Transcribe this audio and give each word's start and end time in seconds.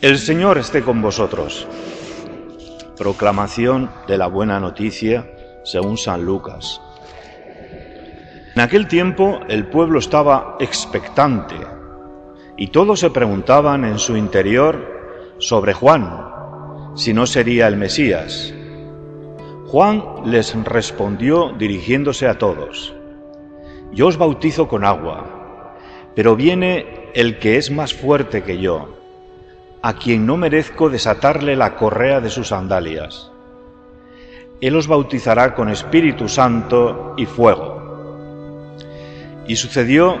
El 0.00 0.18
Señor 0.18 0.58
esté 0.58 0.82
con 0.82 1.02
vosotros. 1.02 1.66
Proclamación 2.96 3.90
de 4.06 4.16
la 4.16 4.28
buena 4.28 4.60
noticia 4.60 5.28
según 5.64 5.98
San 5.98 6.24
Lucas. 6.24 6.80
En 8.54 8.60
aquel 8.60 8.86
tiempo 8.86 9.40
el 9.48 9.66
pueblo 9.66 9.98
estaba 9.98 10.56
expectante 10.60 11.56
y 12.56 12.68
todos 12.68 13.00
se 13.00 13.10
preguntaban 13.10 13.84
en 13.84 13.98
su 13.98 14.16
interior 14.16 15.34
sobre 15.38 15.74
Juan, 15.74 16.30
si 16.94 17.12
no 17.12 17.26
sería 17.26 17.66
el 17.66 17.76
Mesías. 17.76 18.54
Juan 19.66 20.04
les 20.26 20.54
respondió 20.62 21.52
dirigiéndose 21.58 22.28
a 22.28 22.38
todos, 22.38 22.94
Yo 23.90 24.06
os 24.06 24.16
bautizo 24.16 24.68
con 24.68 24.84
agua, 24.84 25.74
pero 26.14 26.36
viene 26.36 27.10
el 27.14 27.40
que 27.40 27.56
es 27.56 27.72
más 27.72 27.92
fuerte 27.92 28.44
que 28.44 28.58
yo 28.58 28.97
a 29.82 29.94
quien 29.94 30.26
no 30.26 30.36
merezco 30.36 30.90
desatarle 30.90 31.54
la 31.54 31.76
correa 31.76 32.20
de 32.20 32.30
sus 32.30 32.48
sandalias. 32.48 33.30
Él 34.60 34.74
os 34.74 34.88
bautizará 34.88 35.54
con 35.54 35.68
Espíritu 35.68 36.28
Santo 36.28 37.14
y 37.16 37.26
fuego. 37.26 38.74
Y 39.46 39.54
sucedió 39.54 40.18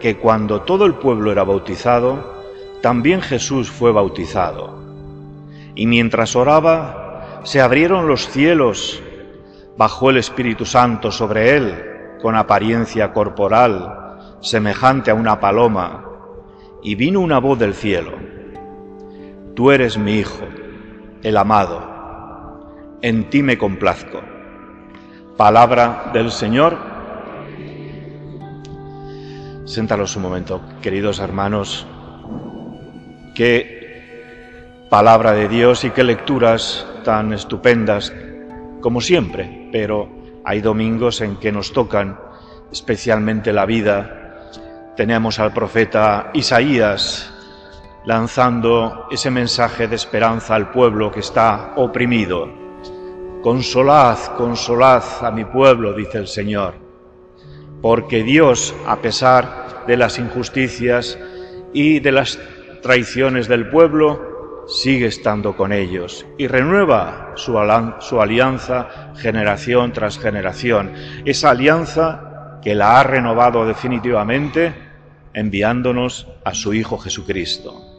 que 0.00 0.16
cuando 0.16 0.62
todo 0.62 0.86
el 0.86 0.94
pueblo 0.94 1.30
era 1.30 1.44
bautizado, 1.44 2.40
también 2.80 3.20
Jesús 3.20 3.70
fue 3.70 3.92
bautizado. 3.92 4.80
Y 5.74 5.86
mientras 5.86 6.34
oraba, 6.34 7.40
se 7.44 7.60
abrieron 7.60 8.08
los 8.08 8.28
cielos, 8.28 9.02
bajó 9.76 10.08
el 10.08 10.16
Espíritu 10.16 10.64
Santo 10.64 11.12
sobre 11.12 11.56
él, 11.56 11.84
con 12.22 12.34
apariencia 12.34 13.12
corporal, 13.12 14.38
semejante 14.40 15.10
a 15.10 15.14
una 15.14 15.38
paloma, 15.38 16.06
y 16.82 16.94
vino 16.94 17.20
una 17.20 17.38
voz 17.38 17.58
del 17.58 17.74
cielo 17.74 18.29
Tú 19.60 19.70
eres 19.70 19.98
mi 19.98 20.14
Hijo, 20.14 20.48
el 21.22 21.36
amado, 21.36 22.96
en 23.02 23.28
ti 23.28 23.42
me 23.42 23.58
complazco. 23.58 24.22
Palabra 25.36 26.10
del 26.14 26.30
Señor. 26.30 26.78
Séntalos 29.66 30.16
un 30.16 30.22
momento, 30.22 30.62
queridos 30.80 31.18
hermanos. 31.18 31.86
Qué 33.34 34.86
palabra 34.88 35.32
de 35.32 35.46
Dios 35.46 35.84
y 35.84 35.90
qué 35.90 36.04
lecturas 36.04 36.86
tan 37.04 37.34
estupendas, 37.34 38.14
como 38.80 39.02
siempre, 39.02 39.68
pero 39.70 40.08
hay 40.42 40.62
domingos 40.62 41.20
en 41.20 41.36
que 41.36 41.52
nos 41.52 41.74
tocan 41.74 42.18
especialmente 42.72 43.52
la 43.52 43.66
vida. 43.66 44.92
Tenemos 44.96 45.38
al 45.38 45.52
profeta 45.52 46.30
Isaías 46.32 47.34
lanzando 48.04 49.06
ese 49.10 49.30
mensaje 49.30 49.88
de 49.88 49.96
esperanza 49.96 50.54
al 50.54 50.70
pueblo 50.70 51.10
que 51.10 51.20
está 51.20 51.74
oprimido. 51.76 52.48
Consolad, 53.42 54.18
consolad 54.36 55.02
a 55.22 55.30
mi 55.30 55.44
pueblo, 55.44 55.94
dice 55.94 56.18
el 56.18 56.28
Señor, 56.28 56.74
porque 57.80 58.22
Dios, 58.22 58.74
a 58.86 58.96
pesar 58.96 59.84
de 59.86 59.96
las 59.96 60.18
injusticias 60.18 61.18
y 61.72 62.00
de 62.00 62.12
las 62.12 62.38
traiciones 62.82 63.48
del 63.48 63.68
pueblo, 63.68 64.64
sigue 64.66 65.06
estando 65.06 65.56
con 65.56 65.72
ellos 65.72 66.26
y 66.38 66.46
renueva 66.46 67.32
su, 67.34 67.58
alianza 67.58 69.12
generación 69.16 69.92
tras 69.92 70.18
generación, 70.18 70.92
esa 71.24 71.50
alianza 71.50 72.58
que 72.62 72.74
la 72.74 73.00
ha 73.00 73.02
renovado 73.02 73.66
definitivamente 73.66 74.74
enviándonos 75.32 76.28
a 76.44 76.54
su 76.54 76.74
Hijo 76.74 76.98
Jesucristo. 76.98 77.89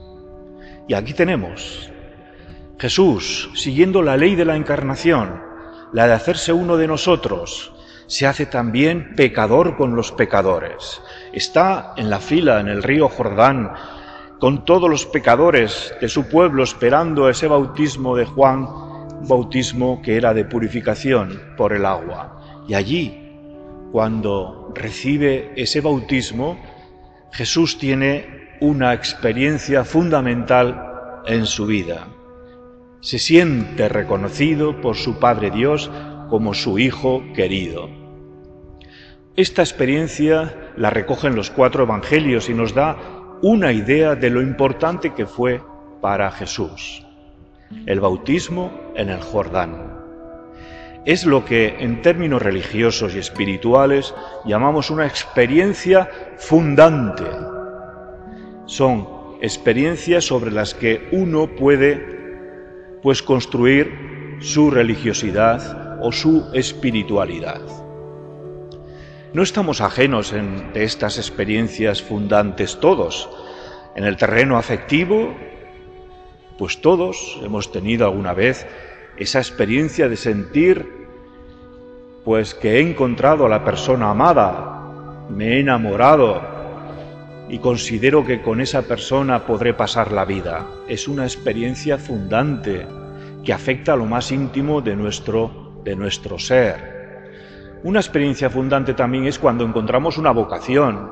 Y 0.92 0.94
aquí 0.94 1.14
tenemos 1.14 1.90
Jesús, 2.78 3.50
siguiendo 3.54 4.02
la 4.02 4.18
ley 4.18 4.36
de 4.36 4.44
la 4.44 4.58
encarnación, 4.58 5.42
la 5.94 6.06
de 6.06 6.12
hacerse 6.12 6.52
uno 6.52 6.76
de 6.76 6.86
nosotros, 6.86 7.72
se 8.08 8.28
hace 8.28 8.46
también 8.46 9.16
pecador 9.16 9.78
con 9.78 9.96
los 9.96 10.12
pecadores. 10.12 11.02
Está 11.32 11.94
en 11.96 12.10
la 12.10 12.20
fila, 12.20 12.60
en 12.60 12.68
el 12.68 12.84
río 12.84 13.08
Jordán, 13.08 13.72
con 14.38 14.66
todos 14.66 14.90
los 14.90 15.06
pecadores 15.06 15.96
de 16.02 16.10
su 16.10 16.28
pueblo 16.28 16.62
esperando 16.62 17.30
ese 17.30 17.48
bautismo 17.48 18.18
de 18.18 18.26
Juan, 18.26 18.68
bautismo 19.30 20.02
que 20.02 20.18
era 20.18 20.34
de 20.34 20.44
purificación 20.44 21.54
por 21.56 21.72
el 21.72 21.86
agua. 21.86 22.66
Y 22.68 22.74
allí, 22.74 23.38
cuando 23.94 24.74
recibe 24.76 25.54
ese 25.56 25.80
bautismo, 25.80 26.60
Jesús 27.32 27.78
tiene 27.78 28.41
una 28.62 28.94
experiencia 28.94 29.84
fundamental 29.84 31.24
en 31.26 31.48
su 31.48 31.66
vida. 31.66 32.08
Se 33.00 33.18
siente 33.18 33.90
reconocido 33.90 34.80
por 34.82 34.98
su 34.98 35.18
Padre 35.18 35.50
Dios 35.50 35.90
como 36.30 36.54
su 36.54 36.78
Hijo 36.78 37.24
querido. 37.34 37.90
Esta 39.36 39.64
experiencia 39.64 40.74
la 40.78 40.92
recogen 40.92 41.36
los 41.36 41.50
cuatro 41.50 41.86
evangelios 41.86 42.50
y 42.50 42.54
nos 42.54 42.76
da 42.76 42.98
una 43.42 43.72
idea 43.72 44.14
de 44.14 44.30
lo 44.30 44.44
importante 44.44 45.16
que 45.16 45.26
fue 45.26 45.60
para 46.00 46.30
Jesús. 46.30 47.04
El 47.88 48.00
bautismo 48.00 48.92
en 48.96 49.10
el 49.10 49.22
Jordán. 49.22 49.92
Es 51.04 51.26
lo 51.26 51.46
que 51.46 51.78
en 51.80 52.04
términos 52.04 52.44
religiosos 52.44 53.16
y 53.16 53.18
espirituales 53.18 54.14
llamamos 54.46 54.92
una 54.92 55.08
experiencia 55.08 56.08
fundante 56.38 57.26
son 58.72 59.06
experiencias 59.42 60.24
sobre 60.24 60.50
las 60.50 60.74
que 60.74 61.10
uno 61.12 61.48
puede 61.58 63.00
pues 63.04 63.22
construir 63.22 64.38
su 64.40 64.72
religiosidad 64.72 66.00
o 66.02 66.14
su 66.14 66.50
espiritualidad. 66.54 67.60
No 69.34 69.44
estamos 69.44 69.82
ajenos 69.82 70.32
en, 70.32 70.72
de 70.72 70.86
estas 70.86 71.18
experiencias 71.18 72.02
fundantes 72.02 72.80
todos. 72.80 73.30
En 73.96 74.06
el 74.06 74.16
terreno 74.16 74.58
afectivo, 74.58 75.36
pues 76.58 76.80
todos 76.80 77.42
hemos 77.44 77.74
tenido 77.74 78.06
alguna 78.06 78.34
vez 78.34 78.66
esa 79.18 79.40
experiencia 79.40 80.08
de 80.08 80.16
sentir 80.16 81.08
pues 82.24 82.56
que 82.56 82.78
he 82.78 82.80
encontrado 82.80 83.46
a 83.46 83.50
la 83.50 83.66
persona 83.66 84.12
amada, 84.12 85.26
me 85.30 85.58
he 85.58 85.60
enamorado, 85.60 86.61
y 87.52 87.60
considero 87.60 88.24
que 88.26 88.42
con 88.42 88.62
esa 88.62 88.84
persona 88.84 89.46
podré 89.46 89.74
pasar 89.74 90.14
la 90.14 90.24
vida. 90.24 90.66
Es 90.88 91.10
una 91.10 91.24
experiencia 91.26 91.98
fundante 91.98 92.88
que 93.44 93.52
afecta 93.52 93.92
a 93.92 93.98
lo 93.98 94.06
más 94.06 94.32
íntimo 94.32 94.80
de 94.80 94.96
nuestro, 94.96 95.82
de 95.84 95.94
nuestro 95.98 96.40
ser. 96.40 97.82
Una 97.84 98.00
experiencia 98.00 98.50
fundante 98.50 98.94
también 98.94 99.26
es 99.26 99.38
cuando 99.38 99.66
encontramos 99.66 100.18
una 100.18 100.32
vocación. 100.32 101.12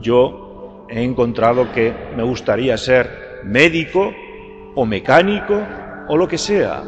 Yo 0.00 0.86
he 0.88 1.02
encontrado 1.02 1.72
que 1.72 1.92
me 2.16 2.22
gustaría 2.22 2.78
ser 2.78 3.40
médico 3.42 4.12
o 4.76 4.86
mecánico 4.86 5.60
o 6.06 6.16
lo 6.16 6.28
que 6.28 6.38
sea. 6.38 6.84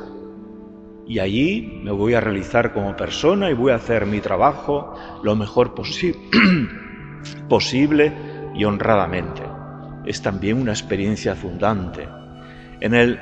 Y 1.08 1.18
allí 1.18 1.80
me 1.82 1.90
voy 1.90 2.14
a 2.14 2.20
realizar 2.20 2.72
como 2.72 2.94
persona 2.94 3.50
y 3.50 3.54
voy 3.54 3.72
a 3.72 3.76
hacer 3.76 4.06
mi 4.06 4.20
trabajo 4.20 4.94
lo 5.24 5.34
mejor 5.34 5.74
posible 7.48 8.31
y 8.54 8.64
honradamente. 8.64 9.42
Es 10.04 10.22
también 10.22 10.60
una 10.60 10.72
experiencia 10.72 11.34
fundante. 11.34 12.08
En 12.80 12.94
el 12.94 13.18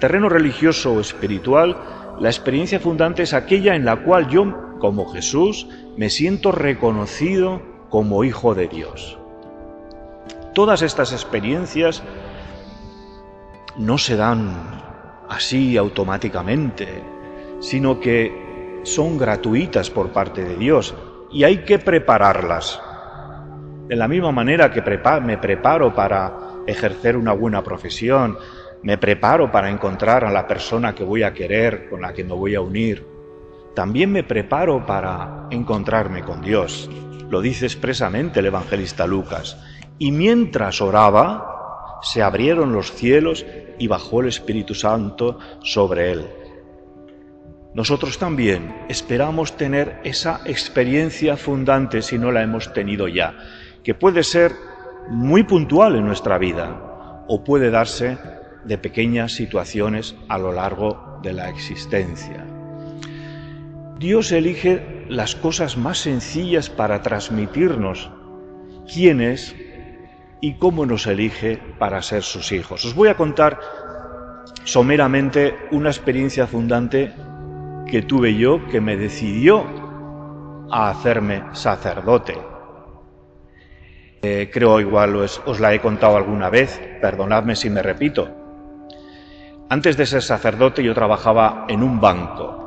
terreno 0.00 0.28
religioso 0.28 0.94
o 0.94 1.00
espiritual, 1.00 1.76
la 2.18 2.28
experiencia 2.28 2.80
fundante 2.80 3.22
es 3.22 3.32
aquella 3.32 3.74
en 3.74 3.84
la 3.84 3.96
cual 3.96 4.28
yo, 4.28 4.78
como 4.78 5.06
Jesús, 5.06 5.68
me 5.96 6.10
siento 6.10 6.52
reconocido 6.52 7.62
como 7.88 8.24
hijo 8.24 8.54
de 8.54 8.68
Dios. 8.68 9.18
Todas 10.54 10.82
estas 10.82 11.12
experiencias 11.12 12.02
no 13.76 13.98
se 13.98 14.16
dan 14.16 14.82
así 15.28 15.76
automáticamente, 15.76 17.02
sino 17.60 18.00
que 18.00 18.80
son 18.82 19.16
gratuitas 19.16 19.90
por 19.90 20.10
parte 20.10 20.44
de 20.44 20.56
Dios 20.56 20.94
y 21.32 21.44
hay 21.44 21.58
que 21.64 21.78
prepararlas. 21.78 22.80
De 23.90 23.96
la 23.96 24.06
misma 24.06 24.30
manera 24.30 24.70
que 24.70 24.82
me 25.20 25.38
preparo 25.38 25.92
para 25.92 26.32
ejercer 26.64 27.16
una 27.16 27.32
buena 27.32 27.60
profesión, 27.64 28.38
me 28.84 28.98
preparo 28.98 29.50
para 29.50 29.68
encontrar 29.68 30.24
a 30.24 30.30
la 30.30 30.46
persona 30.46 30.94
que 30.94 31.02
voy 31.02 31.24
a 31.24 31.34
querer, 31.34 31.88
con 31.90 32.02
la 32.02 32.12
que 32.12 32.22
me 32.22 32.32
voy 32.32 32.54
a 32.54 32.60
unir, 32.60 33.04
también 33.74 34.12
me 34.12 34.22
preparo 34.22 34.86
para 34.86 35.48
encontrarme 35.50 36.22
con 36.22 36.40
Dios. 36.40 36.88
Lo 37.30 37.40
dice 37.40 37.66
expresamente 37.66 38.38
el 38.38 38.46
evangelista 38.46 39.08
Lucas. 39.08 39.58
Y 39.98 40.12
mientras 40.12 40.80
oraba, 40.80 41.98
se 42.00 42.22
abrieron 42.22 42.72
los 42.72 42.92
cielos 42.92 43.44
y 43.76 43.88
bajó 43.88 44.20
el 44.20 44.28
Espíritu 44.28 44.72
Santo 44.72 45.40
sobre 45.64 46.12
él. 46.12 46.28
Nosotros 47.74 48.18
también 48.18 48.72
esperamos 48.88 49.56
tener 49.56 49.98
esa 50.04 50.42
experiencia 50.44 51.36
fundante 51.36 52.02
si 52.02 52.20
no 52.20 52.30
la 52.30 52.42
hemos 52.42 52.72
tenido 52.72 53.08
ya 53.08 53.34
que 53.82 53.94
puede 53.94 54.22
ser 54.22 54.52
muy 55.08 55.42
puntual 55.42 55.96
en 55.96 56.06
nuestra 56.06 56.38
vida 56.38 57.24
o 57.26 57.42
puede 57.44 57.70
darse 57.70 58.18
de 58.64 58.78
pequeñas 58.78 59.32
situaciones 59.32 60.14
a 60.28 60.38
lo 60.38 60.52
largo 60.52 61.18
de 61.22 61.32
la 61.32 61.48
existencia. 61.48 62.46
Dios 63.98 64.32
elige 64.32 65.04
las 65.08 65.34
cosas 65.34 65.76
más 65.76 65.98
sencillas 65.98 66.70
para 66.70 67.02
transmitirnos 67.02 68.10
quién 68.92 69.20
es 69.20 69.54
y 70.40 70.54
cómo 70.54 70.86
nos 70.86 71.06
elige 71.06 71.58
para 71.78 72.00
ser 72.02 72.22
sus 72.22 72.52
hijos. 72.52 72.84
Os 72.84 72.94
voy 72.94 73.08
a 73.08 73.16
contar 73.16 73.60
someramente 74.64 75.54
una 75.70 75.90
experiencia 75.90 76.46
fundante 76.46 77.12
que 77.86 78.02
tuve 78.02 78.34
yo 78.36 78.66
que 78.68 78.80
me 78.80 78.96
decidió 78.96 79.64
a 80.70 80.90
hacerme 80.90 81.42
sacerdote. 81.52 82.38
Eh, 84.22 84.50
creo 84.52 84.80
igual 84.80 85.16
os, 85.16 85.40
os 85.46 85.60
la 85.60 85.72
he 85.72 85.80
contado 85.80 86.16
alguna 86.16 86.50
vez, 86.50 86.78
perdonadme 87.00 87.56
si 87.56 87.70
me 87.70 87.82
repito. 87.82 88.28
Antes 89.70 89.96
de 89.96 90.04
ser 90.04 90.22
sacerdote 90.22 90.82
yo 90.82 90.92
trabajaba 90.92 91.64
en 91.68 91.82
un 91.82 92.00
banco 92.00 92.60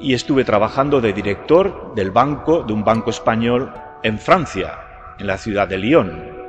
y 0.00 0.14
estuve 0.14 0.44
trabajando 0.44 1.00
de 1.00 1.12
director 1.12 1.94
del 1.94 2.10
banco, 2.10 2.64
de 2.64 2.72
un 2.72 2.82
banco 2.82 3.10
español 3.10 3.72
en 4.02 4.18
Francia, 4.18 4.78
en 5.18 5.26
la 5.26 5.38
ciudad 5.38 5.68
de 5.68 5.78
Lyon. 5.78 6.40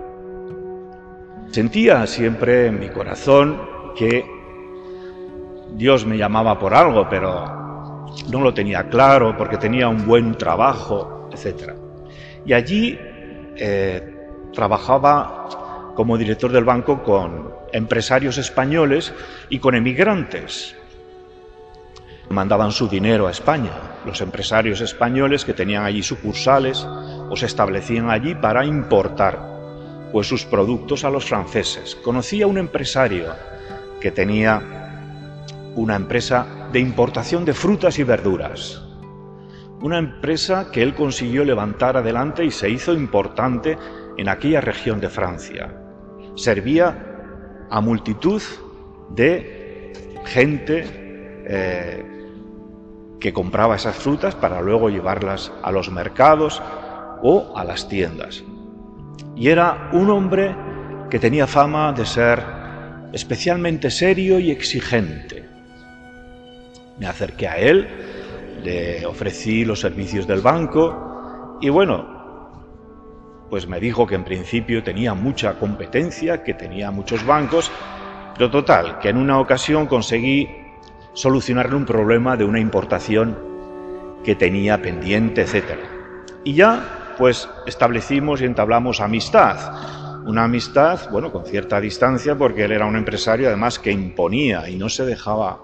Sentía 1.51 2.07
siempre 2.07 2.67
en 2.67 2.79
mi 2.79 2.89
corazón 2.89 3.61
que 3.95 4.25
Dios 5.73 6.05
me 6.05 6.17
llamaba 6.17 6.57
por 6.57 6.73
algo, 6.73 7.07
pero 7.09 8.07
no 8.31 8.41
lo 8.41 8.53
tenía 8.53 8.89
claro 8.89 9.35
porque 9.37 9.57
tenía 9.57 9.87
un 9.87 10.05
buen 10.07 10.35
trabajo, 10.35 11.29
etc. 11.31 11.73
Y 12.45 12.53
allí 12.53 12.97
eh, 13.63 14.01
trabajaba 14.53 15.93
como 15.95 16.17
director 16.17 16.51
del 16.51 16.63
banco 16.63 17.03
con 17.03 17.53
empresarios 17.71 18.39
españoles 18.39 19.13
y 19.49 19.59
con 19.59 19.75
emigrantes. 19.75 20.75
Mandaban 22.29 22.71
su 22.71 22.87
dinero 22.87 23.27
a 23.27 23.31
España. 23.31 23.99
Los 24.03 24.21
empresarios 24.21 24.81
españoles 24.81 25.45
que 25.45 25.53
tenían 25.53 25.85
allí 25.85 26.01
sucursales 26.01 26.83
o 26.83 27.35
se 27.35 27.45
establecían 27.45 28.09
allí 28.09 28.33
para 28.33 28.65
importar 28.65 29.51
pues 30.11 30.27
sus 30.27 30.43
productos 30.43 31.03
a 31.03 31.11
los 31.11 31.25
franceses. 31.25 31.95
Conocí 31.95 32.41
a 32.41 32.47
un 32.47 32.57
empresario 32.57 33.27
que 33.99 34.09
tenía 34.09 34.59
una 35.75 35.95
empresa 35.95 36.67
de 36.71 36.79
importación 36.79 37.45
de 37.45 37.53
frutas 37.53 37.99
y 37.99 38.03
verduras. 38.03 38.81
Una 39.81 39.97
empresa 39.97 40.71
que 40.71 40.83
él 40.83 40.93
consiguió 40.93 41.43
levantar 41.43 41.97
adelante 41.97 42.45
y 42.45 42.51
se 42.51 42.69
hizo 42.69 42.93
importante 42.93 43.77
en 44.17 44.29
aquella 44.29 44.61
región 44.61 44.99
de 44.99 45.09
Francia. 45.09 45.73
Servía 46.35 47.67
a 47.69 47.81
multitud 47.81 48.41
de 49.09 49.93
gente 50.25 50.85
eh, 51.45 52.05
que 53.19 53.33
compraba 53.33 53.75
esas 53.75 53.95
frutas 53.95 54.35
para 54.35 54.61
luego 54.61 54.89
llevarlas 54.89 55.51
a 55.63 55.71
los 55.71 55.89
mercados 55.91 56.61
o 57.23 57.53
a 57.57 57.63
las 57.63 57.87
tiendas. 57.87 58.43
Y 59.35 59.49
era 59.49 59.89
un 59.93 60.09
hombre 60.09 60.55
que 61.09 61.19
tenía 61.19 61.47
fama 61.47 61.93
de 61.93 62.05
ser 62.05 62.43
especialmente 63.13 63.89
serio 63.89 64.39
y 64.39 64.51
exigente. 64.51 65.45
Me 66.99 67.07
acerqué 67.07 67.47
a 67.47 67.57
él, 67.57 67.87
le 68.63 69.05
ofrecí 69.05 69.65
los 69.65 69.79
servicios 69.79 70.27
del 70.27 70.41
banco 70.41 71.57
y 71.61 71.69
bueno, 71.69 72.21
pues 73.49 73.67
me 73.67 73.79
dijo 73.79 74.07
que 74.07 74.15
en 74.15 74.23
principio 74.23 74.81
tenía 74.81 75.13
mucha 75.13 75.59
competencia, 75.59 76.41
que 76.43 76.53
tenía 76.53 76.89
muchos 76.89 77.25
bancos, 77.25 77.69
pero 78.33 78.49
total, 78.49 78.97
que 78.99 79.09
en 79.09 79.17
una 79.17 79.39
ocasión 79.39 79.87
conseguí 79.87 80.49
solucionarle 81.13 81.75
un 81.75 81.85
problema 81.85 82.37
de 82.37 82.45
una 82.45 82.59
importación 82.59 83.37
que 84.23 84.35
tenía 84.35 84.81
pendiente, 84.81 85.41
etc. 85.41 85.79
Y 86.43 86.53
ya, 86.53 87.13
pues 87.17 87.49
establecimos 87.67 88.41
y 88.41 88.45
entablamos 88.45 89.01
amistad. 89.01 89.57
Una 90.25 90.45
amistad, 90.45 91.09
bueno, 91.11 91.31
con 91.31 91.45
cierta 91.45 91.81
distancia, 91.81 92.37
porque 92.37 92.63
él 92.63 92.71
era 92.71 92.85
un 92.85 92.95
empresario 92.95 93.47
además 93.47 93.79
que 93.79 93.91
imponía 93.91 94.69
y 94.69 94.77
no 94.77 94.87
se 94.87 95.05
dejaba 95.05 95.61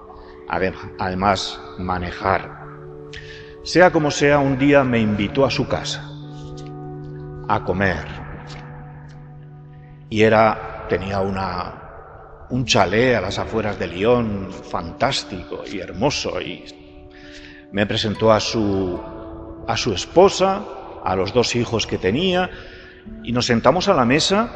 además 0.50 1.60
manejar. 1.78 2.67
Sea 3.68 3.92
como 3.92 4.12
sea, 4.12 4.40
un 4.40 4.58
día 4.58 4.86
me 4.86 4.98
invitó 4.98 5.46
a 5.46 5.52
su 5.52 5.68
casa 5.68 6.02
a 7.50 7.66
comer. 7.66 8.06
Y 10.10 10.22
era, 10.22 10.86
tenía 10.88 11.20
una, 11.20 11.74
un 12.50 12.64
chalet 12.64 13.18
a 13.18 13.20
las 13.20 13.38
afueras 13.40 13.78
de 13.78 13.88
Lyon, 13.88 14.54
fantástico 14.54 15.64
y 15.70 15.80
hermoso, 15.80 16.40
y 16.40 16.64
me 17.74 17.86
presentó 17.86 18.32
a 18.32 18.40
su, 18.40 18.98
a 19.68 19.76
su 19.76 19.92
esposa, 19.92 20.64
a 21.04 21.14
los 21.18 21.34
dos 21.34 21.54
hijos 21.58 21.86
que 21.86 21.98
tenía, 21.98 22.50
y 23.22 23.34
nos 23.34 23.48
sentamos 23.48 23.90
a 23.90 23.94
la 23.94 24.06
mesa, 24.06 24.50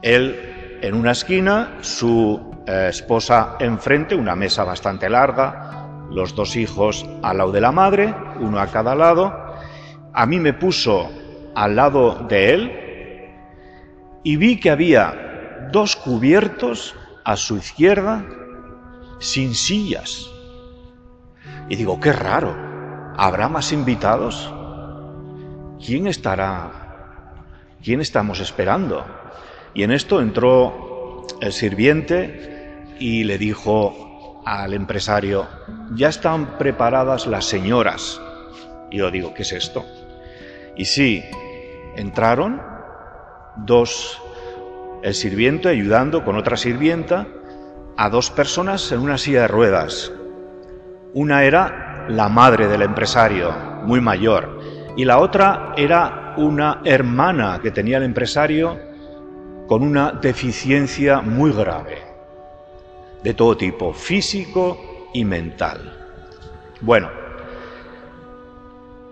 él 0.00 0.78
en 0.80 0.94
una 0.94 1.10
esquina, 1.10 1.76
su 1.82 2.64
eh, 2.66 2.86
esposa 2.88 3.56
enfrente, 3.60 4.14
una 4.14 4.34
mesa 4.34 4.64
bastante 4.64 5.10
larga, 5.10 5.77
los 6.10 6.34
dos 6.34 6.56
hijos 6.56 7.06
al 7.22 7.38
lado 7.38 7.52
de 7.52 7.60
la 7.60 7.72
madre, 7.72 8.14
uno 8.40 8.58
a 8.58 8.68
cada 8.68 8.94
lado, 8.94 9.32
a 10.12 10.26
mí 10.26 10.38
me 10.40 10.52
puso 10.52 11.10
al 11.54 11.76
lado 11.76 12.26
de 12.28 12.54
él 12.54 12.72
y 14.22 14.36
vi 14.36 14.58
que 14.58 14.70
había 14.70 15.68
dos 15.72 15.96
cubiertos 15.96 16.94
a 17.24 17.36
su 17.36 17.56
izquierda 17.56 18.24
sin 19.18 19.54
sillas. 19.54 20.30
Y 21.68 21.76
digo, 21.76 22.00
qué 22.00 22.12
raro, 22.12 22.54
¿habrá 23.16 23.48
más 23.48 23.72
invitados? 23.72 24.52
¿Quién 25.84 26.06
estará? 26.06 26.70
¿Quién 27.82 28.00
estamos 28.00 28.40
esperando? 28.40 29.04
Y 29.74 29.82
en 29.82 29.92
esto 29.92 30.20
entró 30.20 31.26
el 31.40 31.52
sirviente 31.52 32.96
y 32.98 33.24
le 33.24 33.38
dijo 33.38 34.07
al 34.48 34.72
empresario, 34.72 35.46
ya 35.94 36.08
están 36.08 36.58
preparadas 36.58 37.26
las 37.26 37.44
señoras. 37.44 38.20
Y 38.90 38.98
yo 38.98 39.10
digo, 39.10 39.34
¿qué 39.34 39.42
es 39.42 39.52
esto? 39.52 39.84
Y 40.74 40.86
sí, 40.86 41.22
entraron 41.96 42.62
dos 43.56 44.20
el 45.02 45.14
sirviente 45.14 45.68
ayudando 45.68 46.24
con 46.24 46.36
otra 46.36 46.56
sirvienta 46.56 47.26
a 47.96 48.08
dos 48.08 48.30
personas 48.30 48.90
en 48.90 49.00
una 49.00 49.18
silla 49.18 49.42
de 49.42 49.48
ruedas. 49.48 50.12
Una 51.12 51.44
era 51.44 52.06
la 52.08 52.28
madre 52.28 52.68
del 52.68 52.82
empresario, 52.82 53.52
muy 53.84 54.00
mayor, 54.00 54.60
y 54.96 55.04
la 55.04 55.18
otra 55.18 55.74
era 55.76 56.34
una 56.38 56.80
hermana 56.84 57.60
que 57.62 57.70
tenía 57.70 57.98
el 57.98 58.04
empresario 58.04 58.78
con 59.66 59.82
una 59.82 60.12
deficiencia 60.12 61.20
muy 61.20 61.52
grave, 61.52 62.07
de 63.22 63.34
todo 63.34 63.56
tipo, 63.56 63.92
físico 63.92 65.08
y 65.12 65.24
mental. 65.24 65.94
Bueno, 66.80 67.10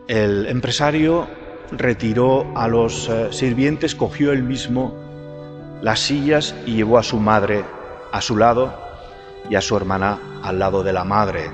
el 0.08 0.46
empresario 0.46 1.26
retiró 1.72 2.52
a 2.56 2.68
los 2.68 3.08
eh, 3.08 3.28
sirvientes, 3.32 3.94
cogió 3.94 4.32
él 4.32 4.42
mismo 4.44 4.94
las 5.82 6.00
sillas 6.00 6.54
y 6.64 6.76
llevó 6.76 6.98
a 6.98 7.02
su 7.02 7.18
madre 7.18 7.64
a 8.12 8.20
su 8.20 8.36
lado 8.36 8.72
y 9.50 9.56
a 9.56 9.60
su 9.60 9.76
hermana 9.76 10.18
al 10.42 10.58
lado 10.58 10.82
de 10.82 10.92
la 10.92 11.04
madre. 11.04 11.50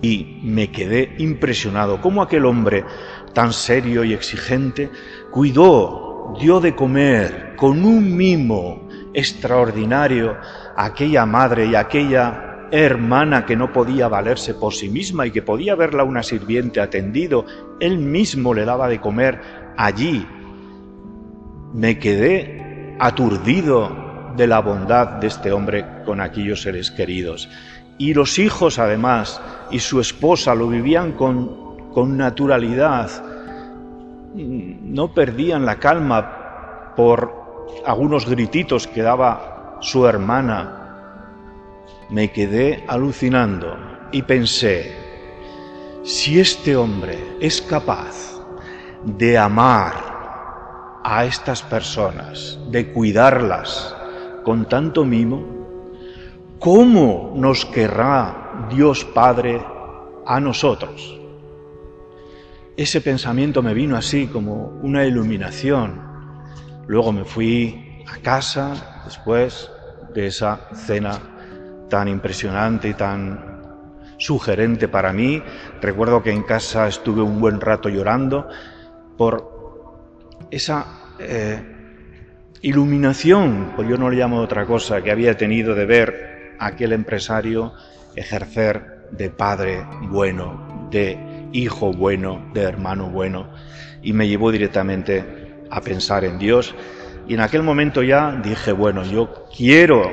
Y 0.00 0.40
me 0.42 0.70
quedé 0.70 1.14
impresionado 1.18 2.00
cómo 2.00 2.22
aquel 2.22 2.46
hombre 2.46 2.84
tan 3.32 3.52
serio 3.52 4.04
y 4.04 4.12
exigente 4.12 4.90
cuidó, 5.30 6.34
dio 6.40 6.60
de 6.60 6.74
comer 6.74 7.54
con 7.56 7.84
un 7.84 8.16
mimo 8.16 8.88
extraordinario 9.14 10.36
aquella 10.78 11.26
madre 11.26 11.66
y 11.66 11.74
aquella 11.74 12.68
hermana 12.70 13.44
que 13.44 13.56
no 13.56 13.72
podía 13.72 14.08
valerse 14.08 14.54
por 14.54 14.74
sí 14.74 14.88
misma 14.88 15.26
y 15.26 15.30
que 15.30 15.42
podía 15.42 15.74
verla 15.74 16.04
una 16.04 16.22
sirviente 16.22 16.80
atendido, 16.80 17.44
él 17.80 17.98
mismo 17.98 18.54
le 18.54 18.64
daba 18.64 18.88
de 18.88 19.00
comer 19.00 19.40
allí 19.76 20.26
me 21.72 21.98
quedé 21.98 22.96
aturdido 22.98 24.32
de 24.36 24.46
la 24.46 24.60
bondad 24.60 25.06
de 25.20 25.26
este 25.26 25.52
hombre 25.52 25.84
con 26.04 26.20
aquellos 26.20 26.62
seres 26.62 26.90
queridos. 26.90 27.48
Y 27.98 28.14
los 28.14 28.38
hijos, 28.38 28.78
además, 28.78 29.40
y 29.70 29.80
su 29.80 30.00
esposa 30.00 30.54
lo 30.54 30.68
vivían 30.68 31.12
con, 31.12 31.90
con 31.92 32.16
naturalidad. 32.16 33.10
No 34.34 35.12
perdían 35.12 35.66
la 35.66 35.76
calma 35.76 36.94
por 36.96 37.32
algunos 37.84 38.28
grititos 38.28 38.86
que 38.86 39.02
daba 39.02 39.57
su 39.80 40.06
hermana. 40.06 40.74
Me 42.10 42.32
quedé 42.32 42.84
alucinando 42.88 43.76
y 44.12 44.22
pensé, 44.22 44.96
si 46.04 46.40
este 46.40 46.76
hombre 46.76 47.36
es 47.40 47.60
capaz 47.60 48.40
de 49.04 49.36
amar 49.36 51.00
a 51.04 51.24
estas 51.24 51.62
personas, 51.62 52.58
de 52.70 52.92
cuidarlas 52.92 53.94
con 54.44 54.66
tanto 54.66 55.04
mimo, 55.04 55.44
¿cómo 56.58 57.34
nos 57.36 57.64
querrá 57.66 58.66
Dios 58.70 59.04
Padre 59.04 59.62
a 60.26 60.40
nosotros? 60.40 61.18
Ese 62.76 63.00
pensamiento 63.00 63.62
me 63.62 63.74
vino 63.74 63.96
así 63.96 64.28
como 64.28 64.78
una 64.82 65.04
iluminación. 65.04 66.00
Luego 66.86 67.12
me 67.12 67.24
fui 67.24 67.87
a 68.12 68.18
casa 68.22 69.02
después 69.04 69.70
de 70.14 70.26
esa 70.26 70.68
cena 70.74 71.18
tan 71.88 72.08
impresionante 72.08 72.88
y 72.88 72.94
tan 72.94 73.58
sugerente 74.18 74.88
para 74.88 75.12
mí. 75.12 75.42
Recuerdo 75.80 76.22
que 76.22 76.30
en 76.30 76.42
casa 76.42 76.88
estuve 76.88 77.22
un 77.22 77.40
buen 77.40 77.60
rato 77.60 77.88
llorando 77.88 78.48
por 79.16 79.58
esa 80.50 80.86
eh, 81.18 81.62
iluminación, 82.62 83.72
pues 83.76 83.88
yo 83.88 83.96
no 83.96 84.10
le 84.10 84.16
llamo 84.16 84.40
otra 84.40 84.66
cosa, 84.66 85.02
que 85.02 85.10
había 85.10 85.36
tenido 85.36 85.74
de 85.74 85.86
ver 85.86 86.56
a 86.58 86.66
aquel 86.66 86.92
empresario 86.92 87.72
ejercer 88.16 89.08
de 89.12 89.30
padre 89.30 89.84
bueno, 90.02 90.88
de 90.90 91.18
hijo 91.52 91.92
bueno, 91.92 92.50
de 92.52 92.62
hermano 92.62 93.08
bueno, 93.10 93.48
y 94.02 94.12
me 94.12 94.28
llevó 94.28 94.50
directamente 94.50 95.64
a 95.70 95.80
pensar 95.80 96.24
en 96.24 96.38
Dios. 96.38 96.74
Y 97.28 97.34
en 97.34 97.40
aquel 97.40 97.62
momento 97.62 98.02
ya 98.02 98.32
dije, 98.42 98.72
bueno, 98.72 99.04
yo 99.04 99.44
quiero 99.54 100.10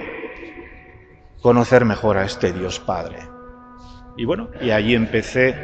conocer 1.41 1.85
mejor 1.85 2.17
a 2.17 2.25
este 2.25 2.51
Dios 2.51 2.81
Padre. 2.81 3.19
Y 4.17 4.25
bueno, 4.25 4.49
y 4.61 4.71
allí 4.71 4.95
empecé 4.95 5.55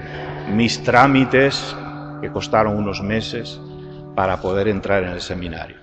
mis 0.49 0.81
trámites, 0.81 1.75
que 2.21 2.31
costaron 2.31 2.77
unos 2.77 3.01
meses, 3.01 3.59
para 4.15 4.39
poder 4.39 4.69
entrar 4.69 5.03
en 5.03 5.09
el 5.09 5.19
seminario. 5.19 5.77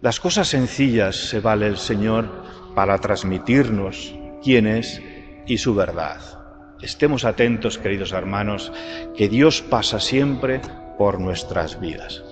Las 0.00 0.20
cosas 0.20 0.46
sencillas 0.46 1.16
se 1.16 1.40
vale 1.40 1.66
el 1.66 1.76
Señor 1.76 2.28
para 2.76 2.98
transmitirnos 2.98 4.14
quién 4.44 4.68
es 4.68 5.02
y 5.46 5.58
su 5.58 5.74
verdad. 5.74 6.20
Estemos 6.80 7.24
atentos, 7.24 7.78
queridos 7.78 8.12
hermanos, 8.12 8.72
que 9.16 9.28
Dios 9.28 9.60
pasa 9.60 9.98
siempre 9.98 10.60
por 10.96 11.18
nuestras 11.20 11.80
vidas. 11.80 12.22